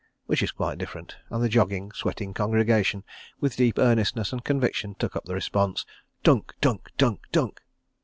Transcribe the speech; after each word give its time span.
which 0.25 0.41
is 0.41 0.51
quite 0.51 0.79
different, 0.79 1.17
and 1.29 1.43
the 1.43 1.47
jogging, 1.47 1.91
sweating 1.91 2.33
congregation, 2.33 3.03
with 3.39 3.55
deep 3.55 3.77
earnestness 3.77 4.31
and 4.33 4.43
conviction, 4.43 4.95
took 4.97 5.15
up 5.15 5.25
the 5.25 5.35
response: 5.35 5.85
"Tunk 6.23 6.53
Tunk 6.59 6.89
Tunk 6.97 7.19
Tunk!" 7.31 7.61